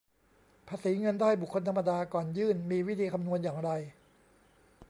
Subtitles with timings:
[0.67, 3.69] ภาษีเงินได้บุคคลธรรมดา ก่อนยื่นมีวิธีคำนวณอย่างไร